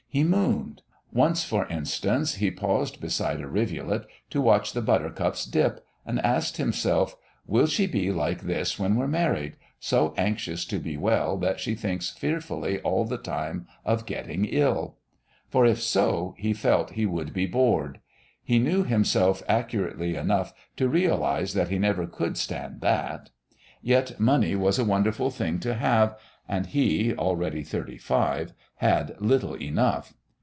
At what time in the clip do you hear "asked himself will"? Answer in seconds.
6.19-7.65